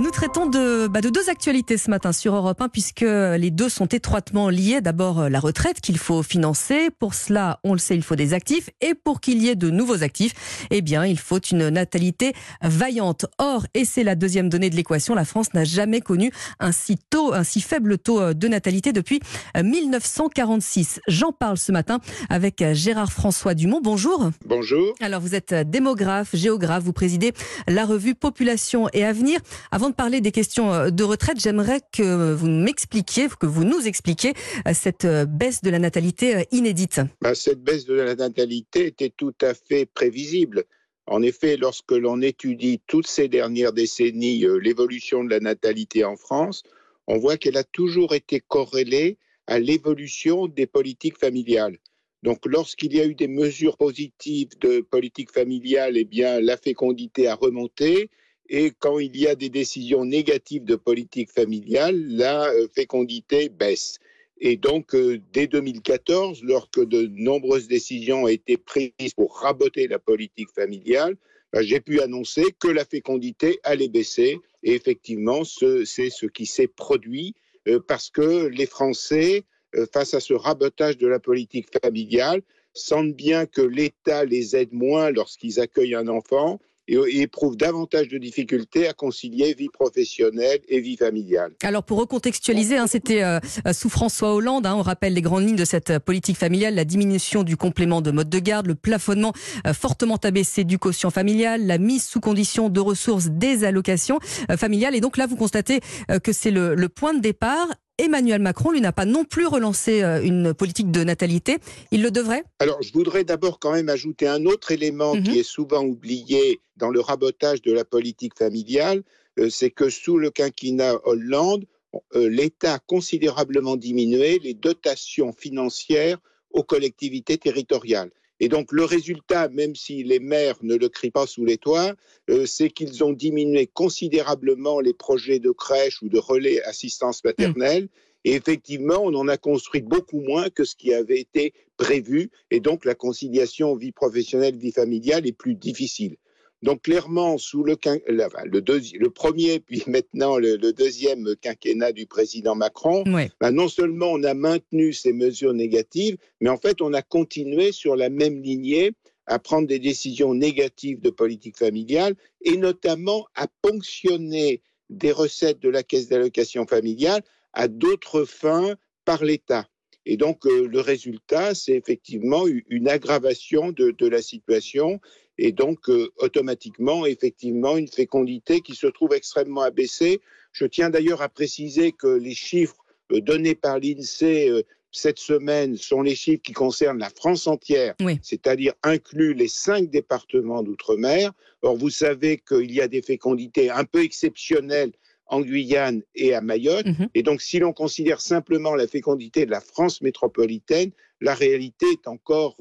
Nous 0.00 0.10
traitons 0.10 0.46
de, 0.46 0.86
bah, 0.86 1.02
de 1.02 1.10
deux 1.10 1.28
actualités 1.28 1.76
ce 1.76 1.90
matin 1.90 2.12
sur 2.12 2.34
Europe 2.34 2.62
1 2.62 2.70
puisque 2.70 3.02
les 3.02 3.50
deux 3.50 3.68
sont 3.68 3.84
étroitement 3.84 4.48
liés. 4.48 4.80
D'abord 4.80 5.28
la 5.28 5.38
retraite 5.38 5.82
qu'il 5.82 5.98
faut 5.98 6.22
financer. 6.22 6.88
Pour 6.98 7.12
cela, 7.12 7.60
on 7.64 7.74
le 7.74 7.78
sait, 7.78 7.96
il 7.96 8.02
faut 8.02 8.16
des 8.16 8.32
actifs. 8.32 8.70
Et 8.80 8.94
pour 8.94 9.20
qu'il 9.20 9.42
y 9.42 9.50
ait 9.50 9.56
de 9.56 9.68
nouveaux 9.68 10.02
actifs, 10.02 10.66
eh 10.70 10.80
bien, 10.80 11.04
il 11.04 11.18
faut 11.18 11.38
une 11.38 11.68
natalité 11.68 12.32
vaillante. 12.62 13.26
Or, 13.36 13.66
et 13.74 13.84
c'est 13.84 14.02
la 14.02 14.14
deuxième 14.14 14.48
donnée 14.48 14.70
de 14.70 14.76
l'équation, 14.76 15.14
la 15.14 15.26
France 15.26 15.52
n'a 15.52 15.64
jamais 15.64 16.00
connu 16.00 16.32
un 16.60 16.72
si, 16.72 16.96
tôt, 16.96 17.34
un 17.34 17.44
si 17.44 17.60
faible 17.60 17.98
taux 17.98 18.32
de 18.32 18.48
natalité 18.48 18.94
depuis 18.94 19.20
1946. 19.62 21.00
J'en 21.08 21.32
parle 21.32 21.58
ce 21.58 21.72
matin 21.72 22.00
avec 22.30 22.64
Gérard 22.72 23.12
François 23.12 23.52
Dumont. 23.52 23.82
Bonjour. 23.82 24.30
Bonjour. 24.46 24.94
Alors, 25.02 25.20
vous 25.20 25.34
êtes 25.34 25.52
démographe, 25.52 26.30
géographe, 26.34 26.84
vous 26.84 26.94
présidez 26.94 27.34
la 27.68 27.84
revue 27.84 28.14
Population 28.14 28.88
et 28.94 29.04
Avenir. 29.04 29.40
Avant 29.70 29.89
parler 29.92 30.20
des 30.20 30.32
questions 30.32 30.72
euh, 30.72 30.90
de 30.90 31.04
retraite, 31.04 31.40
j'aimerais 31.40 31.80
que 31.92 32.34
vous 32.34 32.48
m'expliquiez, 32.48 33.28
que 33.28 33.46
vous 33.46 33.64
nous 33.64 33.86
expliquiez 33.86 34.34
euh, 34.66 34.72
cette 34.74 35.04
euh, 35.04 35.26
baisse 35.26 35.62
de 35.62 35.70
la 35.70 35.78
natalité 35.78 36.46
inédite. 36.50 37.00
Bah, 37.20 37.34
cette 37.34 37.62
baisse 37.62 37.84
de 37.84 37.94
la 37.94 38.14
natalité 38.14 38.86
était 38.86 39.12
tout 39.14 39.34
à 39.40 39.54
fait 39.54 39.86
prévisible. 39.86 40.64
En 41.06 41.22
effet, 41.22 41.56
lorsque 41.56 41.92
l'on 41.92 42.20
étudie 42.22 42.80
toutes 42.86 43.06
ces 43.06 43.28
dernières 43.28 43.72
décennies 43.72 44.44
l'évolution 44.60 45.24
de 45.24 45.30
la 45.30 45.40
natalité 45.40 46.04
en 46.04 46.16
France, 46.16 46.62
on 47.06 47.18
voit 47.18 47.36
qu'elle 47.36 47.56
a 47.56 47.64
toujours 47.64 48.14
été 48.14 48.40
corrélée 48.40 49.18
à 49.46 49.58
l'évolution 49.58 50.46
des 50.46 50.66
politiques 50.66 51.18
familiales. 51.18 51.78
Donc, 52.22 52.44
lorsqu'il 52.44 52.94
y 52.94 53.00
a 53.00 53.06
eu 53.06 53.14
des 53.14 53.28
mesures 53.28 53.76
positives 53.76 54.58
de 54.60 54.80
politique 54.80 55.32
familiale, 55.32 55.96
eh 55.96 56.04
bien, 56.04 56.40
la 56.40 56.56
fécondité 56.56 57.28
a 57.28 57.34
remonté. 57.34 58.10
Et 58.52 58.72
quand 58.76 58.98
il 58.98 59.16
y 59.16 59.28
a 59.28 59.36
des 59.36 59.48
décisions 59.48 60.04
négatives 60.04 60.64
de 60.64 60.74
politique 60.74 61.30
familiale, 61.30 61.96
la 62.08 62.48
euh, 62.48 62.66
fécondité 62.74 63.48
baisse. 63.48 64.00
Et 64.40 64.56
donc, 64.56 64.92
euh, 64.96 65.20
dès 65.32 65.46
2014, 65.46 66.42
lorsque 66.42 66.84
de 66.84 67.06
nombreuses 67.14 67.68
décisions 67.68 68.24
ont 68.24 68.28
été 68.28 68.56
prises 68.56 69.14
pour 69.14 69.36
raboter 69.36 69.86
la 69.86 70.00
politique 70.00 70.50
familiale, 70.50 71.16
ben, 71.52 71.62
j'ai 71.62 71.78
pu 71.78 72.00
annoncer 72.00 72.42
que 72.58 72.66
la 72.66 72.84
fécondité 72.84 73.60
allait 73.62 73.88
baisser. 73.88 74.40
Et 74.64 74.72
effectivement, 74.72 75.44
c'est 75.44 76.10
ce 76.10 76.26
qui 76.26 76.46
s'est 76.46 76.66
produit 76.66 77.36
euh, 77.68 77.78
parce 77.78 78.10
que 78.10 78.46
les 78.46 78.66
Français, 78.66 79.44
face 79.92 80.14
à 80.14 80.18
ce 80.18 80.34
rabotage 80.34 80.98
de 80.98 81.06
la 81.06 81.20
politique 81.20 81.68
familiale, 81.80 82.42
sentent 82.74 83.14
bien 83.14 83.46
que 83.46 83.62
l'État 83.62 84.24
les 84.24 84.56
aide 84.56 84.72
moins 84.72 85.12
lorsqu'ils 85.12 85.60
accueillent 85.60 85.94
un 85.94 86.08
enfant 86.08 86.58
et 86.90 87.20
éprouvent 87.20 87.56
davantage 87.56 88.08
de 88.08 88.18
difficultés 88.18 88.88
à 88.88 88.92
concilier 88.92 89.54
vie 89.54 89.68
professionnelle 89.68 90.60
et 90.68 90.80
vie 90.80 90.96
familiale. 90.96 91.52
Alors 91.62 91.82
pour 91.82 91.98
recontextualiser, 91.98 92.76
hein, 92.76 92.86
c'était 92.86 93.22
euh, 93.22 93.38
sous 93.72 93.88
François 93.88 94.34
Hollande, 94.34 94.66
hein, 94.66 94.74
on 94.76 94.82
rappelle 94.82 95.14
les 95.14 95.22
grandes 95.22 95.46
lignes 95.46 95.56
de 95.56 95.64
cette 95.64 95.98
politique 95.98 96.36
familiale, 96.36 96.74
la 96.74 96.84
diminution 96.84 97.42
du 97.42 97.56
complément 97.56 98.00
de 98.00 98.10
mode 98.10 98.28
de 98.28 98.38
garde, 98.38 98.66
le 98.66 98.74
plafonnement 98.74 99.32
euh, 99.66 99.72
fortement 99.72 100.16
abaissé 100.16 100.64
du 100.64 100.78
quotient 100.78 101.10
familial, 101.10 101.66
la 101.66 101.78
mise 101.78 102.04
sous 102.04 102.20
condition 102.20 102.68
de 102.68 102.80
ressources 102.80 103.28
des 103.28 103.64
allocations 103.64 104.18
euh, 104.50 104.56
familiales. 104.56 104.94
Et 104.94 105.00
donc 105.00 105.16
là, 105.16 105.26
vous 105.26 105.36
constatez 105.36 105.80
que 106.22 106.32
c'est 106.32 106.50
le, 106.50 106.74
le 106.74 106.88
point 106.88 107.14
de 107.14 107.20
départ 107.20 107.68
Emmanuel 108.00 108.40
Macron, 108.40 108.70
lui, 108.70 108.80
n'a 108.80 108.92
pas 108.92 109.04
non 109.04 109.24
plus 109.24 109.46
relancé 109.46 110.02
euh, 110.02 110.22
une 110.22 110.54
politique 110.54 110.90
de 110.90 111.04
natalité. 111.04 111.58
Il 111.90 112.02
le 112.02 112.10
devrait? 112.10 112.44
Alors, 112.58 112.82
je 112.82 112.92
voudrais 112.92 113.24
d'abord 113.24 113.58
quand 113.58 113.72
même 113.72 113.88
ajouter 113.88 114.26
un 114.26 114.46
autre 114.46 114.72
élément 114.72 115.12
qui 115.12 115.30
mhm. 115.30 115.36
est 115.36 115.42
souvent 115.42 115.84
oublié 115.84 116.60
dans 116.76 116.90
le 116.90 117.00
rabotage 117.00 117.62
de 117.62 117.72
la 117.72 117.84
politique 117.84 118.36
familiale, 118.36 119.02
euh, 119.38 119.50
c'est 119.50 119.70
que 119.70 119.90
sous 119.90 120.16
le 120.16 120.30
quinquennat 120.30 120.94
Hollande, 121.04 121.66
euh, 122.14 122.28
l'État 122.28 122.74
a 122.74 122.78
considérablement 122.78 123.76
diminué 123.76 124.38
les 124.42 124.54
dotations 124.54 125.32
financières 125.32 126.18
aux 126.50 126.62
collectivités 126.62 127.38
territoriales. 127.38 128.10
Et 128.40 128.48
donc 128.48 128.72
le 128.72 128.84
résultat, 128.84 129.48
même 129.50 129.76
si 129.76 130.02
les 130.02 130.18
maires 130.18 130.56
ne 130.62 130.74
le 130.74 130.88
crient 130.88 131.10
pas 131.10 131.26
sous 131.26 131.44
les 131.44 131.58
toits, 131.58 131.94
euh, 132.30 132.46
c'est 132.46 132.70
qu'ils 132.70 133.04
ont 133.04 133.12
diminué 133.12 133.66
considérablement 133.66 134.80
les 134.80 134.94
projets 134.94 135.38
de 135.38 135.50
crèche 135.50 136.00
ou 136.02 136.08
de 136.08 136.18
relais 136.18 136.62
assistance 136.62 137.22
maternelle. 137.22 137.88
Et 138.24 138.32
effectivement, 138.32 139.02
on 139.02 139.14
en 139.14 139.28
a 139.28 139.36
construit 139.36 139.82
beaucoup 139.82 140.20
moins 140.20 140.50
que 140.50 140.64
ce 140.64 140.74
qui 140.74 140.92
avait 140.92 141.20
été 141.20 141.52
prévu. 141.76 142.30
Et 142.50 142.60
donc 142.60 142.84
la 142.84 142.94
conciliation 142.94 143.76
vie 143.76 143.92
professionnelle, 143.92 144.56
vie 144.56 144.72
familiale 144.72 145.26
est 145.26 145.32
plus 145.32 145.54
difficile. 145.54 146.16
Donc 146.62 146.82
clairement, 146.82 147.38
sous 147.38 147.64
le, 147.64 147.76
le, 148.06 149.08
premier, 149.08 149.60
puis 149.66 149.82
maintenant 149.86 150.38
le, 150.38 150.58
deuxième 150.72 151.34
quinquennat 151.40 151.92
du 151.92 152.06
président 152.06 152.54
Macron, 152.54 153.04
bah, 153.40 153.50
non 153.50 153.68
seulement 153.68 154.12
on 154.12 154.22
a 154.24 154.34
maintenu 154.34 154.92
ces 154.92 155.12
mesures 155.12 155.54
négatives, 155.54 156.16
mais 156.40 156.50
en 156.50 156.58
fait 156.58 156.82
on 156.82 156.92
a 156.92 157.02
continué 157.02 157.72
sur 157.72 157.96
la 157.96 158.10
même 158.10 158.42
lignée 158.42 158.92
à 159.26 159.38
prendre 159.38 159.68
des 159.68 159.78
décisions 159.78 160.34
négatives 160.34 161.00
de 161.00 161.10
politique 161.10 161.56
familiale 161.56 162.14
et 162.42 162.56
notamment 162.56 163.26
à 163.34 163.46
ponctionner 163.62 164.60
des 164.90 165.12
recettes 165.12 165.60
de 165.60 165.68
la 165.68 165.82
caisse 165.82 166.08
d'allocation 166.08 166.66
familiale 166.66 167.22
à 167.52 167.68
d'autres 167.68 168.24
fins 168.24 168.74
par 169.04 169.24
l'État. 169.24 169.66
Et 170.06 170.16
donc, 170.16 170.46
euh, 170.46 170.66
le 170.66 170.80
résultat, 170.80 171.54
c'est 171.54 171.74
effectivement 171.74 172.44
une 172.46 172.88
aggravation 172.88 173.70
de, 173.70 173.90
de, 173.90 174.06
la 174.08 174.22
situation 174.22 175.00
et 175.40 175.52
donc 175.52 175.88
euh, 175.88 176.10
automatiquement, 176.18 177.06
effectivement, 177.06 177.78
une 177.78 177.88
fécondité 177.88 178.60
qui 178.60 178.74
se 178.74 178.86
trouve 178.86 179.14
extrêmement 179.14 179.62
abaissée. 179.62 180.20
Je 180.52 180.66
tiens 180.66 180.90
d'ailleurs 180.90 181.22
à 181.22 181.30
préciser 181.30 181.92
que 181.92 182.08
les 182.08 182.34
chiffres 182.34 182.76
euh, 183.10 183.22
donnés 183.22 183.54
par 183.54 183.78
l'INSEE 183.78 184.50
euh, 184.50 184.62
cette 184.92 185.18
semaine 185.18 185.76
sont 185.76 186.02
les 186.02 186.14
chiffres 186.14 186.42
qui 186.42 186.52
concernent 186.52 186.98
la 186.98 187.10
France 187.10 187.46
entière, 187.46 187.94
c'est-à-dire 188.22 188.74
inclus 188.82 189.34
les 189.34 189.46
cinq 189.46 189.88
départements 189.88 190.64
d'outre-mer. 190.64 191.32
Or, 191.62 191.76
vous 191.76 191.90
savez 191.90 192.38
qu'il 192.38 192.72
y 192.72 192.80
a 192.80 192.88
des 192.88 193.00
fécondités 193.00 193.70
un 193.70 193.84
peu 193.84 194.02
exceptionnelles 194.02 194.90
en 195.26 195.42
Guyane 195.42 196.02
et 196.16 196.34
à 196.34 196.40
Mayotte. 196.40 196.86
Mhm. 196.86 197.08
Et 197.14 197.22
donc, 197.22 197.40
si 197.40 197.60
l'on 197.60 197.72
considère 197.72 198.20
simplement 198.20 198.74
la 198.74 198.88
fécondité 198.88 199.46
de 199.46 199.52
la 199.52 199.60
France 199.60 200.02
métropolitaine, 200.02 200.90
la 201.20 201.34
réalité 201.34 201.86
est 201.92 202.08
encore 202.08 202.56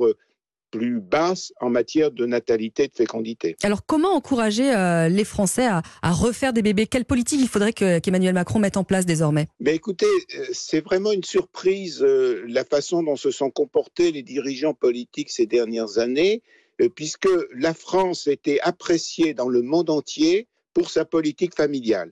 plus 0.69 0.99
basse 0.99 1.53
en 1.59 1.69
matière 1.69 2.11
de 2.11 2.25
natalité 2.25 2.83
et 2.83 2.87
de 2.87 2.93
fécondité. 2.93 3.55
Alors 3.63 3.85
comment 3.85 4.13
encourager 4.13 4.73
euh, 4.75 5.09
les 5.09 5.23
Français 5.23 5.67
à, 5.67 5.81
refaire 6.11 6.53
des 6.53 6.61
bébés? 6.61 6.87
Quelle 6.87 7.05
politique 7.05 7.39
il 7.41 7.47
faudrait 7.47 7.73
qu'Emmanuel 7.73 8.33
Macron 8.33 8.59
mette 8.59 8.77
en 8.77 8.83
place 8.83 9.05
désormais? 9.05 9.47
Mais 9.59 9.75
Écoutez, 9.75 10.05
euh, 10.05 10.45
c'est 10.51 10.81
vraiment 10.81 11.11
une 11.11 11.23
surprise 11.23 12.01
euh, 12.01 12.43
la 12.47 12.63
façon 12.63 13.03
dont 13.03 13.15
se 13.15 13.31
sont 13.31 13.49
comportés 13.49 14.11
les 14.11 14.23
dirigeants 14.23 14.73
politiques 14.73 15.29
ces 15.29 15.45
dernières 15.45 15.97
années, 15.97 16.41
puisque 16.95 17.29
la 17.53 17.73
France 17.73 18.27
était 18.27 18.59
appréciée 18.61 19.33
dans 19.33 19.49
le 19.49 19.61
monde 19.61 19.89
entier 19.89 20.47
pour 20.73 20.89
sa 20.89 21.03
politique 21.03 21.55
familiale. 21.55 22.11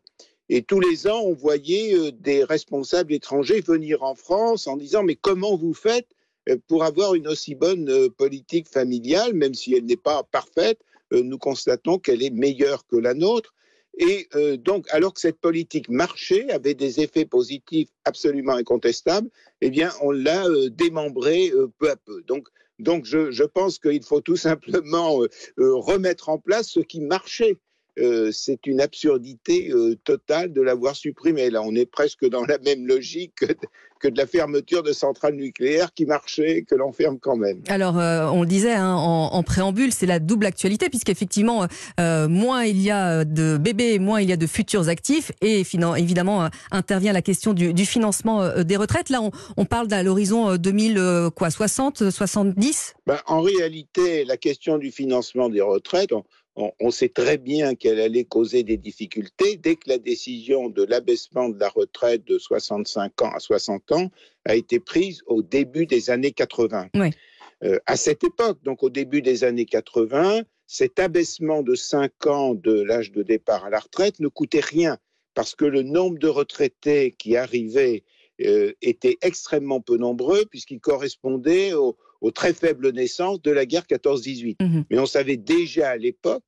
Et 0.50 0.62
tous 0.62 0.82
les 0.82 1.08
ans, 1.08 1.22
on 1.24 1.34
voyait 1.34 2.12
des 2.12 2.44
responsables 2.44 3.14
étrangers 3.14 3.62
venir 3.62 4.04
en 4.04 4.16
France 4.16 4.68
en 4.68 4.76
disant 4.76 5.04
mais 5.04 5.16
comment 5.16 5.56
vous 5.56 5.74
faites 5.74 6.08
pour 6.68 6.84
avoir 6.84 7.16
une 7.16 7.28
aussi 7.28 7.56
bonne 7.56 7.90
euh, 7.90 8.10
politique 8.10 8.68
familiale, 8.68 9.34
même 9.34 9.54
si 9.54 9.74
elle 9.74 9.86
n'est 9.86 9.98
pas 9.98 10.24
parfaite, 10.24 10.80
euh, 11.14 11.22
nous 11.24 11.38
constatons 11.38 12.00
qu'elle 12.00 12.24
est 12.24 12.30
meilleure 12.30 12.86
que 12.88 12.96
la 12.98 13.14
nôtre. 13.14 13.54
Et 14.00 14.28
donc, 14.60 14.86
alors 14.92 15.12
que 15.12 15.20
cette 15.20 15.40
politique 15.40 15.90
marchait, 15.90 16.52
avait 16.52 16.76
des 16.76 17.00
effets 17.00 17.26
positifs 17.26 17.90
absolument 18.06 18.54
incontestables, 18.54 19.28
eh 19.62 19.72
bien, 19.72 19.92
on 20.02 20.12
l'a 20.12 20.46
démembrée 20.70 21.52
peu 21.80 21.90
à 21.90 21.96
peu. 21.96 22.22
Donc, 22.28 22.48
donc 22.78 23.06
je, 23.06 23.32
je 23.32 23.44
pense 23.44 23.80
qu'il 23.80 24.04
faut 24.04 24.22
tout 24.22 24.36
simplement 24.50 25.24
remettre 25.58 26.30
en 26.30 26.38
place 26.38 26.70
ce 26.70 26.80
qui 26.80 27.02
marchait. 27.02 27.58
Euh, 28.00 28.30
c'est 28.32 28.68
une 28.68 28.80
absurdité 28.80 29.72
euh, 29.72 29.96
totale 30.04 30.54
de 30.54 30.62
l'avoir 30.62 30.96
supprimé. 30.96 31.50
Là, 31.50 31.62
on 31.64 31.74
est 31.74 31.86
presque 31.86 32.28
dans 32.30 32.46
la 32.46 32.60
même 32.60 32.86
logique 32.86 33.34
que, 34.00 34.08
de 34.08 34.18
la 34.18 34.28
fermeture 34.28 34.84
de 34.84 34.92
centrales 34.94 35.36
nucléaires 35.36 35.92
qui 35.94 36.06
marchaient, 36.06 36.64
que 36.64 36.76
l'on 36.76 36.92
ferme 36.92 37.18
quand 37.20 37.36
même. 37.36 37.62
Alors, 37.68 37.98
euh, 37.98 38.28
on 38.28 38.42
le 38.42 38.48
disait 38.48 38.74
hein, 38.74 38.94
en, 38.94 39.42
préambule, 39.42 39.92
c'est 39.92 40.06
la 40.06 40.20
double 40.20 40.46
actualité, 40.46 40.90
puisqu'effectivement, 40.90 41.68
moins 41.98 42.64
il 42.66 42.82
y 42.82 42.92
a 42.92 43.26
de 43.26 43.58
bébés, 43.58 43.98
moins 43.98 44.22
il 44.22 44.30
y 44.30 44.34
a 44.34 44.38
de 44.38 44.48
futurs 44.48 44.90
actifs, 44.90 45.32
et 45.42 45.64
évidemment, 45.98 46.50
intervient 46.72 47.14
la 47.14 47.22
question 47.22 47.54
du, 47.54 47.86
financement 47.86 48.64
des 48.64 48.78
retraites. 48.78 49.10
Là, 49.10 49.22
on, 49.58 49.66
parle 49.66 49.88
d'à 49.88 50.04
l'horizon 50.04 50.58
2060, 50.58 52.10
70 52.10 52.94
ben, 53.08 53.18
En 53.26 53.42
réalité, 53.42 54.26
la 54.26 54.38
question 54.38 54.78
du 54.78 54.92
financement 54.92 55.50
des 55.50 55.62
retraites, 55.62 56.12
on, 56.12 56.24
sait 56.90 57.10
très 57.10 57.38
bien 57.38 57.76
qu'elle 57.76 58.00
allait 58.00 58.24
causer 58.24 58.64
des 58.64 58.78
difficultés 58.78 59.58
dès 59.58 59.76
que 59.76 59.90
la 59.90 59.98
décision 59.98 60.70
de 60.70 60.84
l'abaissement 60.84 61.50
de 61.50 61.60
la 61.60 61.70
retraite 61.70 62.26
de 62.26 62.38
65 62.38 63.22
ans 63.22 63.32
à 63.32 63.40
60 63.40 63.92
ans 63.92 64.10
a 64.46 64.56
été 64.56 64.80
prise 64.80 65.22
au 65.28 65.42
début 65.42 65.86
des 65.86 66.10
années 66.10 66.32
80. 66.32 66.90
Euh, 67.64 67.80
à 67.86 67.96
cette 67.96 68.24
époque, 68.24 68.60
donc 68.64 68.84
au 68.84 68.90
début 68.90 69.22
des 69.22 69.44
années 69.44 69.66
80, 69.66 70.44
cet 70.68 71.00
abaissement 71.00 71.64
de 71.64 71.76
5 71.76 72.28
ans 72.28 72.54
de 72.54 72.82
l'âge 72.82 73.12
de 73.12 73.24
départ 73.24 73.66
à 73.66 73.70
la 73.70 73.80
retraite 73.80 74.20
ne 74.20 74.28
coûtait 74.28 74.60
rien 74.60 74.98
parce 75.34 75.54
que 75.54 75.66
le 75.66 75.84
nombre 75.84 76.18
de 76.18 76.28
retraités 76.28 77.12
qui 77.12 77.38
arrivaient 77.38 78.04
euh, 78.42 78.74
était 78.82 79.18
extrêmement 79.22 79.82
peu 79.82 79.98
nombreux, 79.98 80.46
puisqu'il 80.46 80.80
correspondait 80.80 81.74
aux, 82.22 82.32
très 82.32 82.54
faibles 82.54 82.92
naissances 82.92 83.42
de 83.42 83.52
la 83.52 83.66
guerre 83.66 83.86
14-18. 83.86 84.58
Mhm. 84.62 84.86
Mais 84.90 85.00
on 85.00 85.06
savait 85.06 85.38
déjà 85.38 85.90
à 85.90 85.98
l'époque 85.98 86.44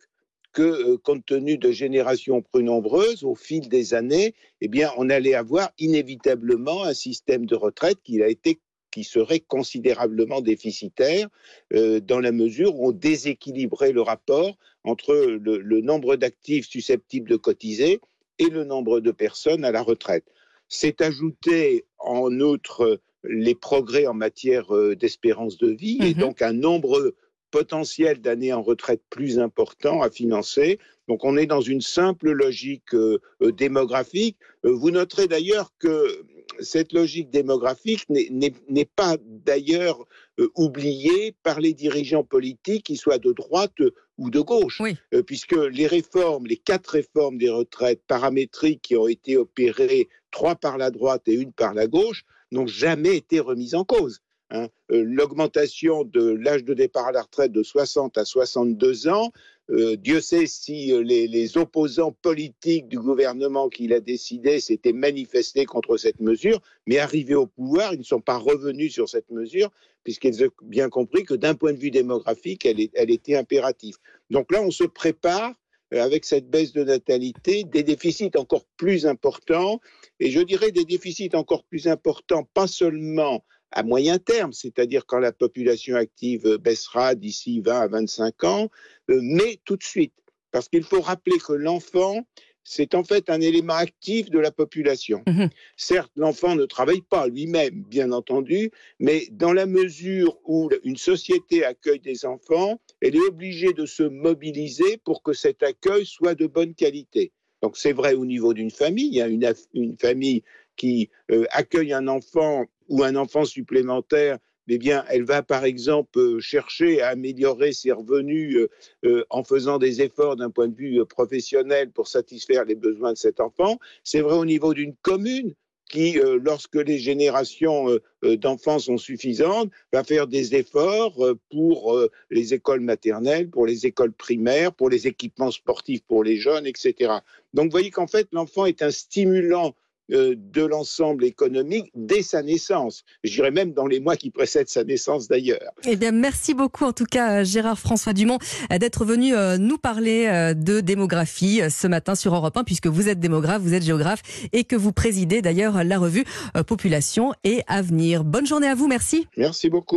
que, 0.51 0.61
euh, 0.61 0.97
compte 0.97 1.25
tenu 1.25 1.57
de 1.57 1.71
générations 1.71 2.41
plus 2.41 2.63
nombreuses, 2.63 3.23
au 3.23 3.35
fil 3.35 3.69
des 3.69 3.93
années, 3.93 4.33
eh 4.61 4.67
bien, 4.67 4.91
on 4.97 5.09
allait 5.09 5.35
avoir 5.35 5.69
inévitablement 5.77 6.83
un 6.83 6.93
système 6.93 7.45
de 7.45 7.55
retraite 7.55 7.97
qui 8.03 8.21
a 8.23 8.27
été 8.27 8.59
qui 8.91 9.03
serait 9.03 9.39
considérablement 9.39 10.41
déficitaire 10.41 11.27
euh, 11.73 11.99
dans 11.99 12.19
la 12.19 12.31
mesure 12.31 12.75
où 12.75 12.89
on 12.89 12.91
déséquilibrait 12.91 13.91
le 13.91 14.01
rapport 14.01 14.57
entre 14.83 15.13
le, 15.13 15.81
nombre 15.81 16.15
d'actifs 16.15 16.67
susceptibles 16.67 17.29
de 17.29 17.35
cotiser 17.35 17.99
et 18.39 18.49
le 18.49 18.63
nombre 18.63 18.99
de 18.99 19.11
personnes 19.11 19.65
à 19.65 19.71
la 19.71 19.81
retraite. 19.81 20.25
C'est 20.67 21.01
ajouté 21.01 21.85
en 21.99 22.39
outre 22.39 22.99
les 23.23 23.55
progrès 23.55 24.07
en 24.07 24.13
matière 24.13 24.75
euh, 24.75 24.95
d'espérance 24.95 25.57
de 25.57 25.69
vie 25.69 25.99
et 26.01 26.13
mhm. 26.13 26.21
donc 26.21 26.41
un 26.41 26.53
nombre 26.53 27.13
potentiel 27.51 28.21
d'années 28.21 28.53
en 28.53 28.61
retraite 28.61 29.01
plus 29.09 29.39
important 29.39 30.01
à 30.01 30.09
financer. 30.09 30.77
Donc 31.07 31.25
on 31.25 31.35
est 31.35 31.47
dans 31.47 31.61
une 31.61 31.81
simple 31.81 32.31
logique 32.31 32.93
euh, 32.93 33.19
démographique. 33.41 34.37
vous 34.63 34.91
noterez 34.91 35.27
d'ailleurs 35.27 35.73
que 35.79 36.25
cette 36.61 36.93
logique 36.93 37.29
démographique 37.29 38.05
n'est 38.09 38.89
pas 38.95 39.17
d'ailleurs 39.25 40.05
euh, 40.39 40.49
oubliée 40.55 41.35
par 41.43 41.59
les 41.59 41.73
dirigeants 41.73 42.23
politiques, 42.23 42.85
qu'ils 42.85 42.97
soient 42.97 43.17
de 43.17 43.31
droite 43.31 43.73
ou 44.17 44.29
de 44.29 44.39
gauche, 44.39 44.81
euh, 45.13 45.23
puisque 45.23 45.55
les 45.55 45.87
réformes, 45.87 46.47
les 46.47 46.57
quatre 46.57 46.87
réformes 46.87 47.37
des 47.37 47.49
retraites 47.49 48.01
paramétriques 48.07 48.81
qui 48.81 48.95
ont 48.95 49.07
été 49.07 49.37
opérées, 49.37 50.09
trois 50.31 50.55
par 50.55 50.77
la 50.77 50.91
droite 50.91 51.23
et 51.27 51.33
une 51.33 51.53
par 51.53 51.73
la 51.73 51.87
gauche, 51.87 52.25
n'ont 52.51 52.67
jamais 52.67 53.15
été 53.15 53.39
remises 53.39 53.75
en 53.75 53.83
cause. 53.83 54.21
Hein. 54.51 54.67
Euh, 54.91 55.03
l'augmentation 55.03 56.03
de 56.03 56.31
l'âge 56.31 56.63
de 56.63 56.73
départ 56.73 57.07
à 57.07 57.11
la 57.11 57.21
retraite 57.21 57.51
de 57.51 57.61
60 57.61 58.17
à 58.17 58.25
62 58.25 59.07
ans, 59.07 59.31
euh, 59.69 59.95
Dieu 59.95 60.19
sait 60.19 60.47
si 60.47 60.91
euh, 60.91 61.03
les, 61.03 61.57
opposants 61.57 62.11
politiques 62.11 62.87
du 62.87 62.99
gouvernement 62.99 63.69
qui 63.69 63.87
l'a 63.87 63.99
décidé 63.99 64.59
s'étaient 64.59 64.93
manifestés 64.93 65.65
contre 65.65 65.97
cette 65.97 66.19
mesure, 66.19 66.59
mais 66.87 66.97
arrivés 66.97 67.35
au 67.35 67.45
pouvoir, 67.45 67.93
ils 67.93 67.99
ne 67.99 68.03
sont 68.03 68.21
pas 68.21 68.37
revenus 68.37 68.91
sur 68.91 69.07
cette 69.07 69.29
mesure, 69.29 69.69
puisqu'ils 70.03 70.43
ont 70.43 70.49
bien 70.63 70.89
compris 70.89 71.23
que 71.23 71.35
d'un 71.35 71.53
point 71.53 71.73
de 71.73 71.79
vue 71.79 71.91
démographique, 71.91 72.65
elle, 72.65 72.79
elle 72.93 73.11
était 73.11 73.35
impérative. 73.35 73.97
Donc 74.31 74.51
là, 74.51 74.63
on 74.63 74.71
se 74.71 74.85
prépare 74.85 75.53
avec 75.91 76.25
cette 76.25 76.49
baisse 76.49 76.71
de 76.73 76.83
natalité, 76.83 77.63
des 77.63 77.83
déficits 77.83 78.31
encore 78.35 78.65
plus 78.77 79.07
importants, 79.07 79.79
et 80.19 80.29
je 80.29 80.39
dirais 80.39 80.71
des 80.71 80.85
déficits 80.85 81.31
encore 81.33 81.63
plus 81.63 81.87
importants, 81.87 82.47
pas 82.53 82.67
seulement 82.67 83.43
à 83.71 83.83
moyen 83.83 84.17
terme, 84.17 84.53
c'est-à-dire 84.53 85.05
quand 85.05 85.19
la 85.19 85.31
population 85.31 85.95
active 85.95 86.57
baissera 86.57 87.15
d'ici 87.15 87.61
20 87.61 87.79
à 87.79 87.87
25 87.87 88.43
ans, 88.43 88.69
euh, 89.09 89.19
mais 89.21 89.59
tout 89.65 89.77
de 89.77 89.83
suite. 89.83 90.13
Parce 90.51 90.67
qu'il 90.67 90.83
faut 90.83 91.01
rappeler 91.01 91.37
que 91.37 91.53
l'enfant, 91.53 92.25
c'est 92.69 92.93
en 92.93 93.03
fait 93.03 93.31
un 93.31 93.41
élément 93.41 93.73
actif 93.73 94.29
de 94.29 94.37
la 94.37 94.51
population. 94.51 95.23
Mhm. 95.25 95.49
Certes, 95.75 96.11
l'enfant 96.15 96.55
ne 96.55 96.65
travaille 96.65 97.01
pas 97.01 97.27
lui-même, 97.27 97.81
bien 97.81 98.11
entendu, 98.11 98.69
mais 98.99 99.23
dans 99.31 99.53
la 99.53 99.65
mesure 99.65 100.37
où 100.45 100.69
une 100.83 100.95
société 100.95 101.65
accueille 101.65 101.99
des 101.99 102.25
enfants, 102.25 102.79
elle 103.01 103.15
est 103.15 103.27
obligée 103.27 103.73
de 103.73 103.87
se 103.87 104.03
mobiliser 104.03 104.97
pour 105.03 105.23
que 105.23 105.33
cet 105.33 105.63
accueil 105.63 106.05
soit 106.05 106.35
de 106.35 106.45
bonne 106.45 106.75
qualité. 106.75 107.31
Donc 107.63 107.75
c'est 107.75 107.91
vrai 107.91 108.13
au 108.13 108.25
niveau 108.25 108.53
d'une 108.53 108.71
famille, 108.71 109.07
il 109.07 109.15
y 109.15 109.21
a 109.21 109.27
une, 109.27 109.51
une 109.73 109.97
famille 109.97 110.43
qui 110.75 111.09
euh, 111.31 111.45
accueille 111.49 111.91
un 111.91 112.07
enfant 112.07 112.65
ou 112.87 113.03
un 113.03 113.15
enfant 113.15 113.45
supplémentaire, 113.45 114.37
eh 114.69 114.77
bien, 114.77 115.03
elle 115.09 115.23
va 115.23 115.41
par 115.43 115.65
exemple 115.65 116.19
euh, 116.19 116.39
chercher 116.39 117.01
à 117.01 117.09
améliorer 117.09 117.73
ses 117.73 117.91
revenus 117.91 118.67
euh, 119.05 119.23
en 119.29 119.43
faisant 119.43 119.77
des 119.77 120.01
efforts 120.01 120.35
d'un 120.35 120.49
point 120.49 120.67
de 120.67 120.75
vue 120.75 121.03
professionnel 121.05 121.91
pour 121.91 122.07
satisfaire 122.07 122.65
les 122.65 122.75
besoins 122.75 123.13
de 123.13 123.17
cet 123.17 123.39
enfant. 123.39 123.79
C'est 124.03 124.21
vrai 124.21 124.35
au 124.35 124.45
niveau 124.45 124.73
d'une 124.73 124.95
commune 125.01 125.53
qui, 125.89 126.19
lorsque 126.43 126.75
les 126.75 126.99
générations 126.99 127.87
d'enfants 128.21 128.77
sont 128.77 128.99
suffisantes, 128.99 129.71
va 129.91 130.03
faire 130.03 130.27
des 130.27 130.53
efforts 130.53 131.19
pour 131.49 131.99
les 132.29 132.53
écoles 132.53 132.81
maternelles, 132.81 133.49
pour 133.49 133.65
les 133.65 133.87
écoles 133.87 134.13
primaires, 134.13 134.71
pour 134.71 134.91
les 134.91 135.07
équipements 135.07 135.49
sportifs 135.49 136.03
pour 136.07 136.23
les 136.23 136.37
jeunes, 136.37 136.67
etc. 136.67 137.13
Donc, 137.55 137.65
vous 137.65 137.71
voyez 137.71 137.89
qu'en 137.89 138.05
fait, 138.05 138.27
l'enfant 138.33 138.67
est 138.67 138.83
un 138.83 138.91
stimulant 138.91 139.69
euh, 139.69 139.71
de 140.09 140.63
l'ensemble 140.63 141.23
économique 141.23 141.91
dès 141.95 142.21
sa 142.21 142.41
naissance. 142.41 143.03
Je 143.23 143.33
dirais 143.33 143.51
même 143.51 143.73
dans 143.73 143.87
les 143.87 143.99
mois 143.99 144.15
qui 144.15 144.31
précèdent 144.31 144.69
sa 144.69 144.83
naissance 144.83 145.27
d'ailleurs. 145.27 145.71
Eh 145.87 145.95
bien, 145.95 146.11
merci 146.11 146.53
beaucoup 146.53 146.85
en 146.85 146.93
tout 146.93 147.05
cas 147.05 147.43
Gérard 147.43 147.79
François 147.79 148.13
Dumont 148.13 148.39
d'être 148.69 149.05
venu 149.05 149.35
euh, 149.35 149.57
nous 149.57 149.77
parler 149.77 150.27
euh, 150.27 150.53
de 150.53 150.79
démographie 150.79 151.61
ce 151.69 151.87
matin 151.87 152.15
sur 152.15 152.33
Europe 152.33 152.57
1 152.57 152.63
puisque 152.63 152.87
vous 152.87 153.07
êtes 153.07 153.19
démographe, 153.19 153.61
vous 153.61 153.73
êtes 153.73 153.83
géographe 153.83 154.21
et 154.53 154.63
que 154.63 154.75
vous 154.75 154.91
présidez 154.91 155.41
d'ailleurs 155.41 155.83
la 155.83 155.97
revue 155.97 156.23
Population 156.67 157.33
et 157.43 157.61
Avenir. 157.67 158.23
Bonne 158.23 158.45
journée 158.45 158.67
à 158.67 158.75
vous, 158.75 158.87
merci. 158.87 159.27
Merci 159.37 159.69
beaucoup. 159.69 159.79